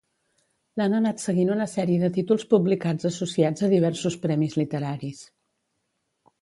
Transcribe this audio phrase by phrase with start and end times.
[0.79, 5.23] L'han anat seguint una sèrie de títols publicats associats a diversos premis literaris.